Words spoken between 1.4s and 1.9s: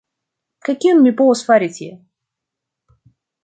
fari